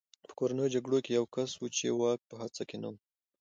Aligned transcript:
په 0.27 0.31
کورنیو 0.39 0.73
جګړو 0.75 0.97
کې 1.05 1.11
یو 1.17 1.25
کس 1.35 1.49
و 1.57 1.63
چې 1.77 1.85
واک 1.99 2.19
په 2.29 2.35
هڅه 2.41 2.63
کې 2.69 2.77
نه 2.83 2.87
و 2.91 2.93